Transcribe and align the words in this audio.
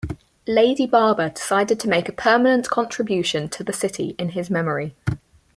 Lady 0.47 0.87
Barber 0.87 1.29
decided 1.29 1.79
to 1.79 1.87
make 1.87 2.09
a 2.09 2.11
permanent 2.11 2.71
contribution 2.71 3.47
to 3.49 3.63
the 3.63 3.71
city 3.71 4.15
in 4.17 4.29
his 4.29 4.49
memory. 4.49 4.95